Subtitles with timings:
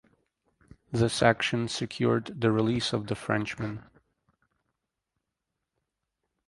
[0.91, 3.83] This action secured the release of the Frenchmen.